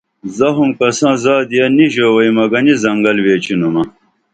زخم 0.37 0.69
کساں 0.77 1.15
زادیہ 1.23 1.65
نی 1.75 1.85
ژووئیمہ 1.93 2.45
گنی 2.51 2.73
زنگل 2.83 3.17
ویچینُمہ 3.25 3.83